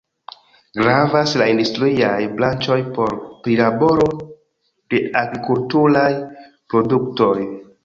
Gravas 0.85 1.33
la 1.41 1.47
industriaj 1.51 2.15
branĉoj 2.39 2.79
por 2.97 3.13
prilaboro 3.45 4.09
de 4.17 5.05
la 5.05 5.23
agrikulturaj 5.25 6.09
produktoj. 6.75 7.33